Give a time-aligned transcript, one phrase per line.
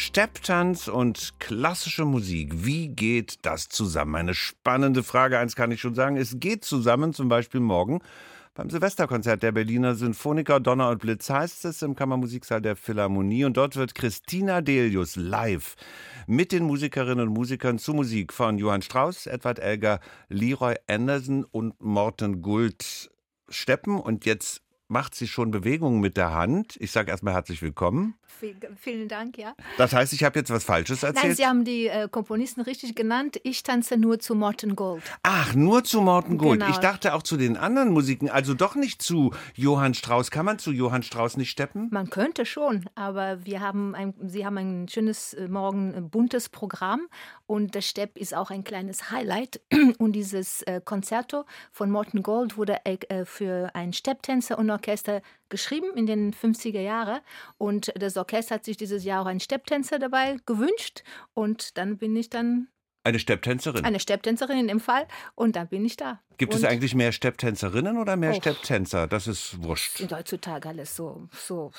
[0.00, 2.64] Stepptanz und klassische Musik.
[2.64, 4.14] Wie geht das zusammen?
[4.14, 5.40] Eine spannende Frage.
[5.40, 6.16] Eins kann ich schon sagen.
[6.16, 8.00] Es geht zusammen, zum Beispiel morgen
[8.54, 13.44] beim Silvesterkonzert der Berliner Sinfoniker Donner und Blitz heißt es im Kammermusiksaal der Philharmonie.
[13.44, 15.74] Und dort wird Christina Delius live
[16.28, 21.74] mit den Musikerinnen und Musikern zu Musik von Johann Strauss, Edward Elgar, Leroy Anderson und
[21.82, 23.10] Morten Guld
[23.48, 23.98] steppen.
[23.98, 26.76] Und jetzt macht sie schon Bewegungen mit der Hand.
[26.78, 28.14] Ich sage erstmal herzlich willkommen.
[28.76, 29.54] Vielen Dank, ja.
[29.78, 31.24] Das heißt, ich habe jetzt was Falsches erzählt?
[31.24, 33.40] Nein, Sie haben die äh, Komponisten richtig genannt.
[33.42, 35.02] Ich tanze nur zu Morten Gold.
[35.22, 36.60] Ach, nur zu Morten Gold.
[36.60, 36.70] Genau.
[36.70, 40.30] Ich dachte auch zu den anderen Musiken, also doch nicht zu Johann Strauss.
[40.30, 41.88] Kann man zu Johann Strauss nicht steppen?
[41.90, 46.48] Man könnte schon, aber wir haben ein, Sie haben ein schönes, äh, morgen äh, buntes
[46.48, 47.08] Programm
[47.46, 49.60] und der Stepp ist auch ein kleines Highlight.
[49.98, 52.78] Und dieses äh, Concerto von Morten Gold wurde
[53.24, 57.20] für einen Stepptänzer und Orchester geschrieben in den 50er Jahren.
[57.56, 61.02] Und das Orchester hat sich dieses Jahr auch einen Stepptänzer dabei gewünscht.
[61.34, 62.68] Und dann bin ich dann
[63.04, 63.84] eine Stepptänzerin.
[63.84, 65.06] Eine Stepptänzerin in dem Fall.
[65.34, 66.20] Und dann bin ich da.
[66.36, 69.06] Gibt und es eigentlich mehr Stepptänzerinnen oder mehr oh, Stepptänzer?
[69.06, 69.96] Das ist wurscht.
[69.96, 71.70] Sind heutzutage alles so, so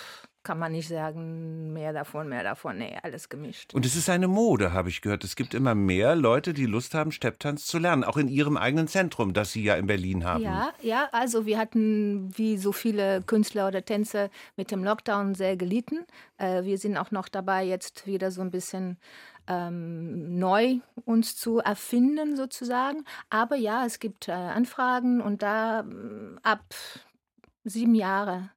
[0.50, 2.80] kann man nicht sagen, mehr davon, mehr davon.
[2.80, 3.72] Nee, alles gemischt.
[3.76, 5.24] Und es ist eine Mode, habe ich gehört.
[5.24, 8.88] Es gibt immer mehr Leute, die Lust haben, Stepptanz zu lernen, auch in ihrem eigenen
[8.88, 10.44] Zentrum, das Sie ja in Berlin haben.
[10.44, 15.56] Ja, ja, also wir hatten, wie so viele Künstler oder Tänzer, mit dem Lockdown sehr
[15.56, 16.08] gelitten.
[16.40, 18.98] Äh, wir sind auch noch dabei, jetzt wieder so ein bisschen
[19.46, 23.06] ähm, neu uns zu erfinden, sozusagen.
[23.30, 25.86] Aber ja, es gibt äh, Anfragen und da
[26.42, 26.74] ab
[27.64, 28.50] sieben Jahre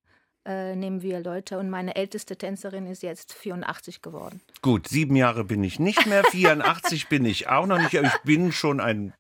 [0.45, 1.59] äh, nehmen wir Leute.
[1.59, 4.41] Und meine älteste Tänzerin ist jetzt 84 geworden.
[4.61, 7.95] Gut, sieben Jahre bin ich nicht mehr, 84 bin ich auch noch nicht.
[7.95, 9.13] Ich bin schon ein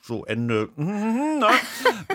[0.00, 0.68] so Ende.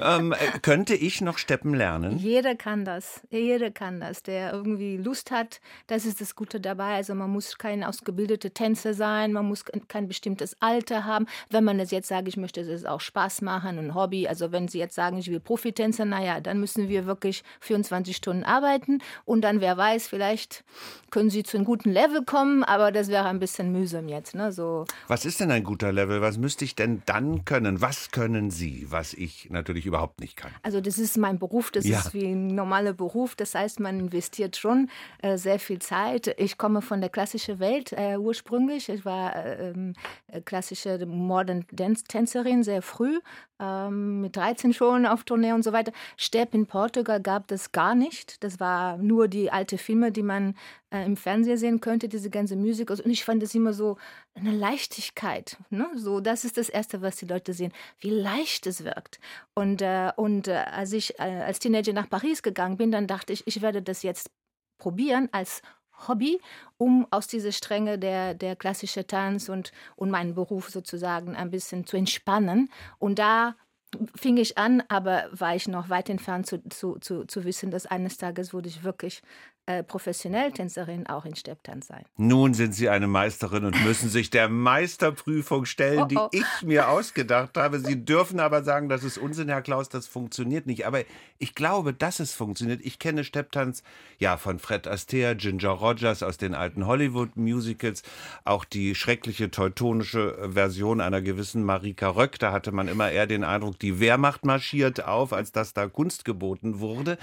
[0.02, 2.18] Ähm, äh, könnte ich noch steppen lernen?
[2.18, 3.22] Jeder kann das.
[3.30, 5.62] Jeder kann das, der irgendwie Lust hat.
[5.86, 6.96] Das ist das Gute dabei.
[6.96, 11.28] Also man muss kein ausgebildeter Tänzer sein, man muss kein bestimmtes Alter haben.
[11.52, 14.28] Wenn man es jetzt sagt, ich möchte es auch Spaß machen, ein Hobby.
[14.28, 18.44] Also wenn Sie jetzt sagen, ich will Profitänzer, naja, dann müssen wir wirklich 24 Stunden
[18.44, 20.64] arbeiten und dann, wer weiß, vielleicht
[21.12, 24.34] können Sie zu einem guten Level kommen, aber das wäre ein bisschen mühsam jetzt.
[24.34, 24.52] Ne?
[24.52, 24.86] So.
[25.08, 26.22] Was ist denn ein guter Level?
[26.22, 27.51] Was müsste ich denn dann können?
[27.52, 30.52] Was können Sie, was ich natürlich überhaupt nicht kann?
[30.64, 32.00] Also das ist mein Beruf, das ja.
[32.00, 33.36] ist wie ein normaler Beruf.
[33.36, 34.90] Das heißt, man investiert schon
[35.22, 36.34] äh, sehr viel Zeit.
[36.38, 38.90] Ich komme von der klassischen Welt äh, ursprünglich.
[38.90, 39.94] Ich war äh, ähm,
[40.46, 43.20] klassische Modern Dance Tänzerin sehr früh,
[43.62, 45.92] ähm, mit 13 schon auf Tournee und so weiter.
[46.18, 48.44] Stepp in Portugal gab es gar nicht.
[48.44, 50.56] Das war nur die alte Filme, die man
[50.90, 52.90] äh, im Fernsehen sehen könnte, diese ganze Musik.
[52.90, 53.98] Und ich fand das immer so
[54.34, 55.58] eine Leichtigkeit.
[55.70, 55.88] Ne?
[55.96, 59.20] So, das ist das Erste, was die Leute sehen, wie leicht es wirkt.
[59.54, 63.32] Und, äh, und äh, als ich äh, als Teenager nach Paris gegangen bin, dann dachte
[63.34, 64.32] ich, ich werde das jetzt
[64.80, 65.62] probieren als
[66.08, 66.40] Hobby,
[66.78, 71.86] um aus dieser Strenge der, der klassische Tanz und, und meinen Beruf sozusagen ein bisschen
[71.86, 72.70] zu entspannen.
[73.00, 73.56] Und da
[74.16, 77.86] fing ich an, aber war ich noch weit entfernt zu, zu, zu, zu wissen, dass
[77.86, 79.22] eines Tages würde ich wirklich
[79.68, 82.04] äh, professionell Tänzerin auch in Stepptanz sein.
[82.18, 86.30] Nun sind Sie eine Meisterin und müssen sich der Meisterprüfung stellen, oh, oh.
[86.32, 87.80] die ich mir ausgedacht habe.
[87.80, 90.88] Sie dürfen aber sagen, das ist Unsinn, Herr Klaus, das funktioniert nicht.
[90.88, 91.04] Aber
[91.38, 92.82] ich glaube, dass es funktioniert.
[92.84, 93.84] Ich kenne Stepptanz
[94.18, 98.02] ja von Fred Astaire, Ginger Rogers aus den alten Hollywood-Musicals,
[98.44, 102.40] auch die schreckliche teutonische Version einer gewissen Marika Röck.
[102.40, 106.26] Da hatte man immer eher den Eindruck, die Wehrmacht marschiert auf, als dass da Kunst
[106.26, 107.20] geboten wurde.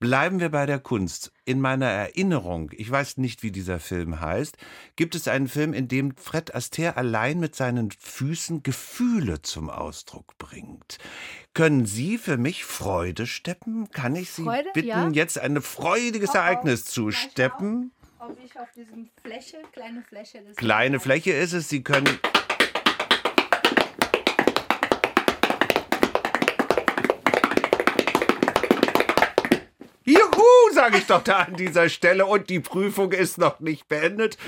[0.00, 1.32] Bleiben wir bei der Kunst.
[1.44, 4.56] In meiner Erinnerung, ich weiß nicht, wie dieser Film heißt,
[4.94, 10.38] gibt es einen Film, in dem Fred Astaire allein mit seinen Füßen Gefühle zum Ausdruck
[10.38, 10.98] bringt.
[11.52, 13.90] Können Sie für mich Freude steppen?
[13.90, 14.70] Kann ich Sie Freude?
[14.72, 15.10] bitten, ja.
[15.10, 16.38] jetzt ein freudiges oh, oh.
[16.38, 17.90] Ereignis zu steppen?
[18.44, 20.42] Ich auf diesem Fläche, kleine Fläche.
[20.54, 21.68] Kleine Fläche ist es.
[21.68, 22.06] Sie können
[30.78, 32.24] sage ich doch da an dieser Stelle.
[32.24, 34.38] Und die Prüfung ist noch nicht beendet.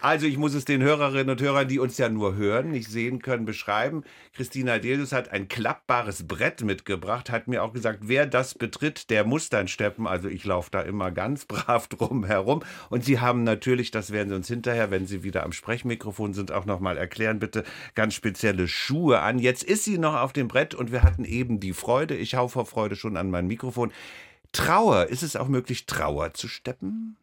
[0.00, 3.22] Also ich muss es den Hörerinnen und Hörern, die uns ja nur hören, nicht sehen
[3.22, 4.02] können, beschreiben.
[4.34, 9.22] Christina Delius hat ein klappbares Brett mitgebracht, hat mir auch gesagt, wer das betritt, der
[9.22, 10.08] muss dann steppen.
[10.08, 12.64] Also ich laufe da immer ganz brav drum herum.
[12.90, 16.50] Und Sie haben natürlich, das werden Sie uns hinterher, wenn Sie wieder am Sprechmikrofon sind,
[16.50, 17.62] auch nochmal erklären, bitte
[17.94, 19.38] ganz spezielle Schuhe an.
[19.38, 22.16] Jetzt ist sie noch auf dem Brett und wir hatten eben die Freude.
[22.16, 23.92] Ich hau vor Freude schon an mein Mikrofon.
[24.52, 27.16] Trauer, ist es auch möglich, Trauer zu steppen?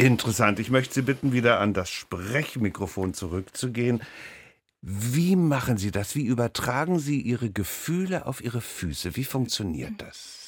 [0.00, 0.58] Interessant.
[0.58, 4.00] Ich möchte Sie bitten, wieder an das Sprechmikrofon zurückzugehen.
[4.82, 6.14] Wie machen Sie das?
[6.14, 9.16] Wie übertragen Sie Ihre Gefühle auf Ihre Füße?
[9.16, 10.40] Wie funktioniert das?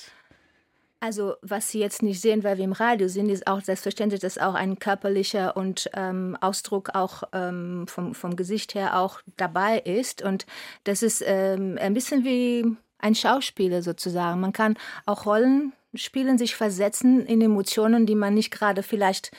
[1.00, 4.38] Also was Sie jetzt nicht sehen, weil wir im Radio sind, ist auch selbstverständlich, dass
[4.38, 10.22] auch ein körperlicher und ähm, Ausdruck auch ähm, vom, vom Gesicht her auch dabei ist.
[10.22, 10.46] Und
[10.84, 14.40] das ist ähm, ein bisschen wie ein Schauspieler sozusagen.
[14.40, 19.32] Man kann auch Rollen spielen, sich versetzen in Emotionen, die man nicht gerade vielleicht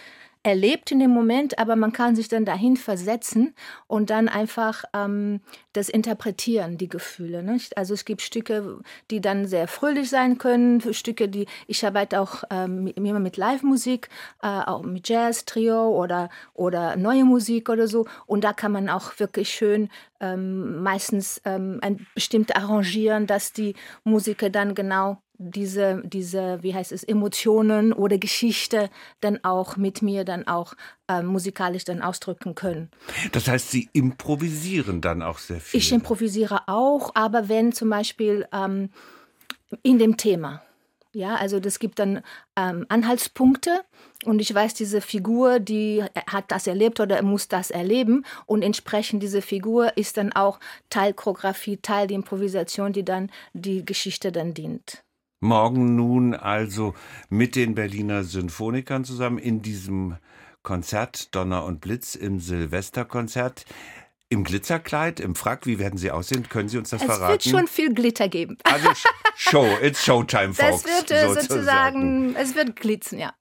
[0.43, 3.55] erlebt in dem Moment, aber man kann sich dann dahin versetzen
[3.87, 5.39] und dann einfach ähm,
[5.71, 7.41] das interpretieren, die Gefühle.
[7.43, 7.77] Nicht?
[7.77, 12.43] Also es gibt Stücke, die dann sehr fröhlich sein können, Stücke, die ich arbeite auch
[12.49, 14.09] ähm, immer mit Live-Musik,
[14.41, 18.05] äh, auch mit Jazz, Trio oder, oder neue Musik oder so.
[18.25, 19.89] Und da kann man auch wirklich schön
[20.19, 26.91] ähm, meistens ähm, ein bestimmt arrangieren, dass die Musiker dann genau diese, diese, wie heißt
[26.91, 28.89] es, Emotionen oder Geschichte
[29.21, 30.73] dann auch mit mir dann auch
[31.07, 32.89] äh, musikalisch dann ausdrücken können.
[33.31, 35.79] Das heißt, Sie improvisieren dann auch sehr viel?
[35.79, 38.89] Ich improvisiere auch, aber wenn zum Beispiel ähm,
[39.81, 40.61] in dem Thema.
[41.15, 42.23] Ja, also das gibt dann
[42.55, 43.81] ähm, Anhaltspunkte
[44.25, 49.21] und ich weiß, diese Figur, die hat das erlebt oder muss das erleben und entsprechend
[49.21, 54.55] diese Figur ist dann auch Teil Choreografie, Teil der Improvisation, die dann die Geschichte dann
[54.55, 55.02] dient.
[55.43, 56.95] Morgen nun also
[57.29, 60.15] mit den Berliner Symphonikern zusammen in diesem
[60.63, 63.65] Konzert Donner und Blitz im Silvesterkonzert.
[64.29, 66.47] Im Glitzerkleid, im Frack, wie werden Sie aussehen?
[66.47, 67.37] Können Sie uns das es verraten?
[67.37, 68.57] Es wird schon viel Glitter geben.
[68.63, 68.89] Also
[69.35, 70.83] Show, it's Showtime, folks.
[70.83, 73.33] Das wird äh, sozusagen, sozusagen es wird glitzen, ja.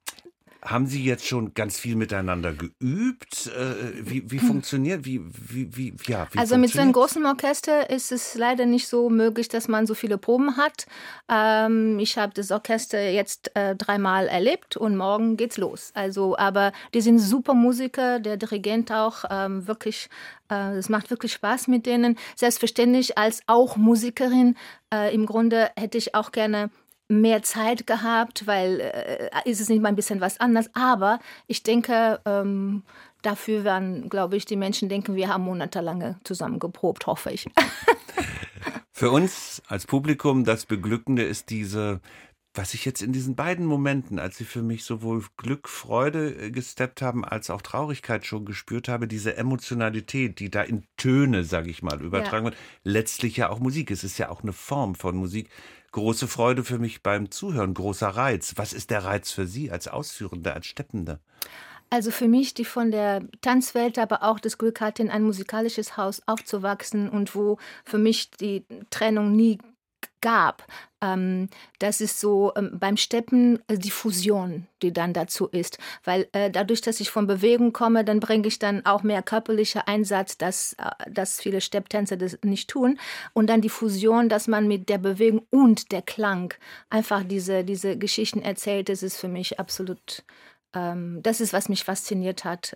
[0.65, 3.47] Haben Sie jetzt schon ganz viel miteinander geübt?
[3.47, 7.89] Äh, wie, wie funktioniert, wie, wie, wie, ja, wie Also mit so einem großen Orchester
[7.89, 10.85] ist es leider nicht so möglich, dass man so viele Proben hat.
[11.29, 15.91] Ähm, ich habe das Orchester jetzt äh, dreimal erlebt und morgen geht's los.
[15.95, 20.09] Also, aber die sind super Musiker, der Dirigent auch, ähm, wirklich
[20.49, 22.17] äh, es macht wirklich Spaß mit denen.
[22.35, 24.55] Selbstverständlich als auch Musikerin.
[24.93, 26.69] Äh, Im Grunde hätte ich auch gerne
[27.21, 30.69] mehr Zeit gehabt, weil äh, ist es nicht mal ein bisschen was anderes.
[30.73, 32.83] Aber ich denke, ähm,
[33.21, 37.45] dafür werden, glaube ich, die Menschen denken, wir haben monatelang zusammen geprobt, hoffe ich.
[38.91, 41.99] Für uns als Publikum, das Beglückende ist diese
[42.55, 46.51] was ich jetzt in diesen beiden Momenten, als sie für mich sowohl Glück, Freude äh,
[46.51, 51.71] gesteppt haben, als auch Traurigkeit schon gespürt habe, diese Emotionalität, die da in Töne, sage
[51.71, 52.51] ich mal, übertragen ja.
[52.51, 53.89] wird, letztlich ja auch Musik.
[53.89, 55.49] Es ist ja auch eine Form von Musik,
[55.93, 58.53] große Freude für mich beim Zuhören, großer Reiz.
[58.57, 61.19] Was ist der Reiz für Sie als Ausführende, als Steppende?
[61.89, 65.95] Also für mich, die von der Tanzwelt, aber auch das Glück hatte, in ein musikalisches
[65.95, 69.59] Haus aufzuwachsen und wo für mich die Trennung nie
[70.23, 70.65] gab.
[71.01, 75.77] Ähm, das ist so ähm, beim Steppen äh, die Fusion, die dann dazu ist.
[76.03, 79.87] Weil äh, dadurch, dass ich von Bewegung komme, dann bringe ich dann auch mehr körperlicher
[79.87, 82.97] Einsatz, dass, äh, dass viele Stepptänzer das nicht tun.
[83.33, 86.53] Und dann die Fusion, dass man mit der Bewegung und der Klang
[86.89, 90.23] einfach diese, diese Geschichten erzählt, das ist für mich absolut
[90.75, 92.75] ähm, das ist, was mich fasziniert hat.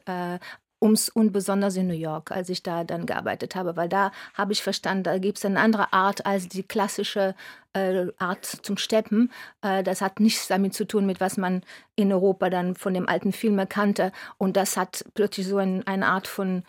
[0.82, 4.54] Ums und besonders in New York, als ich da dann gearbeitet habe, weil da habe
[4.54, 7.36] ich verstanden, da gibt es eine andere Art als die klassische
[7.74, 9.32] äh, Art zum Steppen.
[9.62, 11.62] Äh, das hat nichts damit zu tun, mit was man
[11.96, 14.12] in Europa dann von dem alten Film kannte.
[14.38, 16.64] Und das hat plötzlich so ein, eine Art von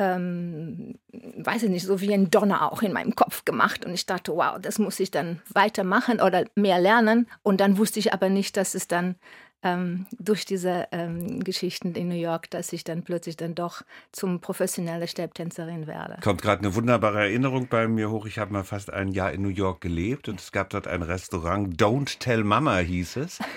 [0.00, 3.84] ähm, weiß ich nicht, so wie ein Donner auch in meinem Kopf gemacht.
[3.84, 7.28] Und ich dachte, wow, das muss ich dann weitermachen oder mehr lernen.
[7.42, 9.16] Und dann wusste ich aber nicht, dass es dann
[9.62, 14.40] ähm, durch diese ähm, Geschichten in New York, dass ich dann plötzlich dann doch zum
[14.40, 16.18] professionellen Stepptänzerin werde.
[16.22, 18.26] Kommt gerade eine wunderbare Erinnerung bei mir hoch.
[18.26, 21.02] Ich habe mal fast ein Jahr in New York gelebt und es gab dort ein
[21.02, 23.38] Restaurant, Don't Tell Mama hieß es.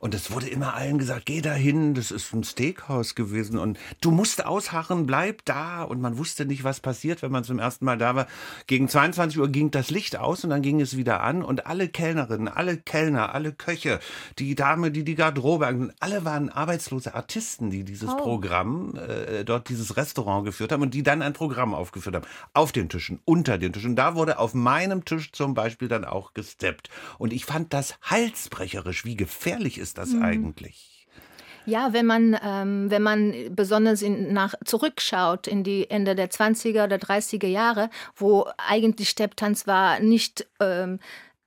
[0.00, 3.78] Und es wurde immer allen gesagt, geh da hin, das ist ein Steakhouse gewesen und
[4.00, 5.82] du musst ausharren, bleib da.
[5.82, 8.26] Und man wusste nicht, was passiert, wenn man zum ersten Mal da war.
[8.66, 11.86] Gegen 22 Uhr ging das Licht aus und dann ging es wieder an und alle
[11.86, 14.00] Kellnerinnen, alle Kellner, alle Köche,
[14.38, 18.16] die Dame, die die Garderobe, alle waren arbeitslose Artisten, die dieses oh.
[18.16, 22.26] Programm, äh, dort dieses Restaurant geführt haben und die dann ein Programm aufgeführt haben.
[22.54, 23.96] Auf den Tischen, unter den Tischen.
[23.96, 26.88] Da wurde auf meinem Tisch zum Beispiel dann auch gesteppt.
[27.18, 30.22] Und ich fand das halsbrecherisch, wie gefährlich ist ist das mhm.
[30.22, 31.06] eigentlich?
[31.66, 36.84] Ja, wenn man, ähm, wenn man besonders in, nach zurückschaut in die Ende der 20er
[36.84, 41.00] oder 30er Jahre, wo eigentlich Stepptanz war nicht ähm,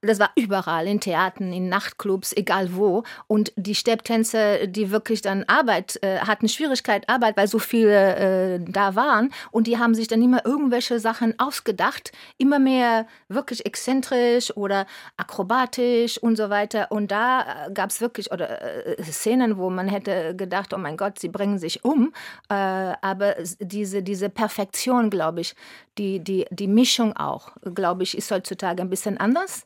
[0.04, 3.04] das war überall, in Theatern, in Nachtclubs, egal wo.
[3.28, 8.60] Und die Stepptänzer, die wirklich dann Arbeit, äh, hatten Schwierigkeit Arbeit, weil so viele äh,
[8.60, 9.32] da waren.
[9.52, 14.86] Und die haben sich dann immer irgendwelche Sachen ausgedacht, immer mehr wirklich exzentrisch oder
[15.18, 16.92] akrobatisch und so weiter.
[16.92, 20.98] Und da äh, gab es wirklich oder, äh, Szenen, wo man hätte gedacht, oh mein
[20.98, 22.14] Gott, sie bringen sich um.
[22.50, 25.56] Äh, aber diese, diese Perfektion, glaube ich,
[25.98, 29.66] die, die, die Mischung auch, glaube ich, ist heutzutage ein bisschen anders.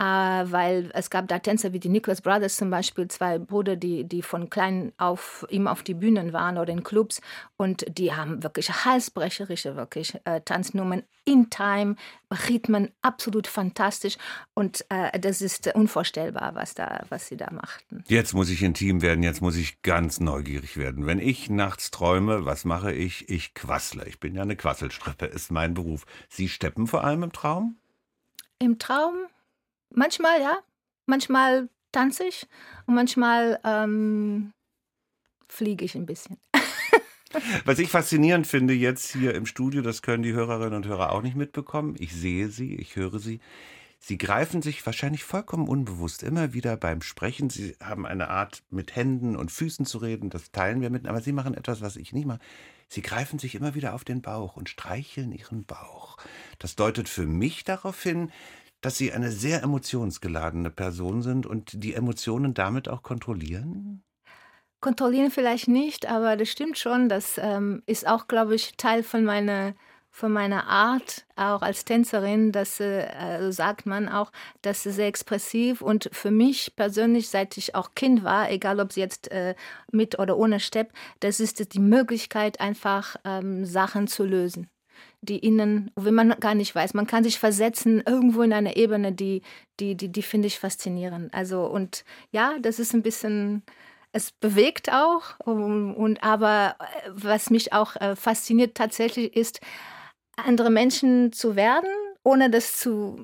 [0.00, 4.04] Äh, weil es gab da Tänzer wie die Nicholas Brothers zum Beispiel, zwei Brüder, die,
[4.04, 7.20] die von klein auf immer auf die Bühnen waren oder in Clubs
[7.58, 11.96] und die haben wirklich halsbrecherische wirklich äh, Tanznummern in Time,
[12.48, 14.16] Rhythmen absolut fantastisch
[14.54, 18.02] und äh, das ist unvorstellbar, was da, was sie da machten.
[18.08, 21.04] Jetzt muss ich intim werden, jetzt muss ich ganz neugierig werden.
[21.04, 23.28] Wenn ich nachts träume, was mache ich?
[23.28, 24.06] Ich quassle.
[24.06, 26.06] Ich bin ja eine Quasselstrippe, ist mein Beruf.
[26.30, 27.76] Sie steppen vor allem im Traum?
[28.58, 29.14] Im Traum
[29.92, 30.58] Manchmal ja,
[31.06, 32.46] manchmal tanze ich
[32.86, 34.52] und manchmal ähm,
[35.48, 36.38] fliege ich ein bisschen.
[37.64, 41.22] Was ich faszinierend finde jetzt hier im Studio, das können die Hörerinnen und Hörer auch
[41.22, 41.94] nicht mitbekommen.
[41.98, 43.40] Ich sehe sie, ich höre sie.
[44.02, 47.50] Sie greifen sich wahrscheinlich vollkommen unbewusst immer wieder beim Sprechen.
[47.50, 51.20] Sie haben eine Art, mit Händen und Füßen zu reden, das teilen wir mit, aber
[51.20, 52.40] Sie machen etwas, was ich nicht mache.
[52.88, 56.16] Sie greifen sich immer wieder auf den Bauch und streicheln Ihren Bauch.
[56.58, 58.32] Das deutet für mich darauf hin,
[58.80, 64.02] dass Sie eine sehr emotionsgeladene Person sind und die Emotionen damit auch kontrollieren?
[64.80, 67.10] Kontrollieren vielleicht nicht, aber das stimmt schon.
[67.10, 69.74] Das ähm, ist auch, glaube ich, Teil von meiner,
[70.10, 72.50] von meiner Art, auch als Tänzerin.
[72.50, 74.32] Das äh, also sagt man auch,
[74.62, 75.82] das ist sehr expressiv.
[75.82, 79.54] Und für mich persönlich, seit ich auch Kind war, egal ob sie jetzt äh,
[79.92, 84.70] mit oder ohne Stepp, das ist die Möglichkeit, einfach ähm, Sachen zu lösen
[85.22, 89.12] die innen, wenn man gar nicht weiß, man kann sich versetzen irgendwo in eine Ebene,
[89.12, 89.42] die,
[89.78, 91.32] die, die, die finde ich faszinierend.
[91.34, 93.62] Also und ja, das ist ein bisschen,
[94.12, 99.60] es bewegt auch und, und aber äh, was mich auch äh, fasziniert tatsächlich ist,
[100.36, 101.90] andere Menschen zu werden,
[102.22, 103.18] ohne das zu,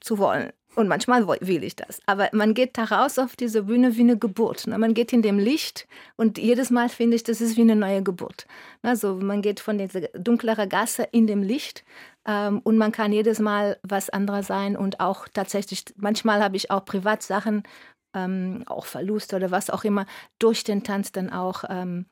[0.00, 0.52] zu wollen.
[0.76, 2.00] Und manchmal will ich das.
[2.06, 4.68] Aber man geht da raus auf diese Bühne wie eine Geburt.
[4.68, 4.78] Ne?
[4.78, 8.02] Man geht in dem Licht und jedes Mal finde ich, das ist wie eine neue
[8.02, 8.46] Geburt.
[8.82, 11.84] Also man geht von dieser dunkleren Gasse in dem Licht
[12.24, 16.70] ähm, und man kann jedes Mal was anderes sein und auch tatsächlich, manchmal habe ich
[16.70, 17.64] auch Privatsachen,
[18.14, 20.06] ähm, auch Verlust oder was auch immer,
[20.38, 22.06] durch den Tanz dann auch ähm,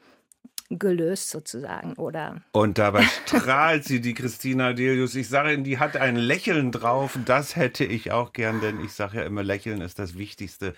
[0.71, 2.43] gelöst sozusagen, oder?
[2.53, 5.15] Und dabei strahlt sie, die Christina Delius.
[5.15, 7.19] Ich sage Ihnen, die hat ein Lächeln drauf.
[7.25, 10.75] Das hätte ich auch gern, denn ich sage ja immer, Lächeln ist das Wichtigste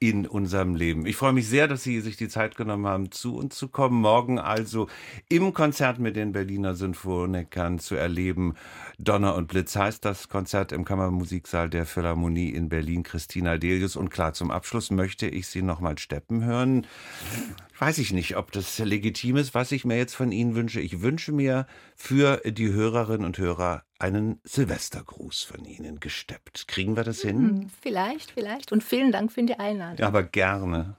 [0.00, 1.06] in unserem Leben.
[1.06, 4.00] Ich freue mich sehr, dass Sie sich die Zeit genommen haben, zu uns zu kommen.
[4.00, 4.88] Morgen also
[5.28, 8.54] im Konzert mit den Berliner Sinfonikern zu erleben.
[8.98, 13.04] Donner und Blitz heißt das Konzert im Kammermusiksaal der Philharmonie in Berlin.
[13.04, 13.94] Christina Delius.
[13.94, 16.86] Und klar, zum Abschluss möchte ich Sie nochmal steppen hören
[17.80, 20.80] weiß ich nicht, ob das legitim ist, was ich mir jetzt von Ihnen wünsche.
[20.80, 21.66] Ich wünsche mir
[21.96, 26.68] für die Hörerinnen und Hörer einen Silvestergruß von Ihnen gesteppt.
[26.68, 27.36] Kriegen wir das hin?
[27.38, 28.72] Hm, vielleicht, vielleicht.
[28.72, 30.06] Und vielen Dank für die Einladung.
[30.06, 30.96] Aber gerne.